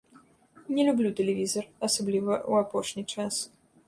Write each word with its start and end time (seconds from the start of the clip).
Не 0.77 0.85
люблю 0.87 1.09
тэлевізар, 1.19 1.65
асабліва 1.87 2.33
ў 2.49 2.65
апошні 2.65 3.03
час. 3.13 3.35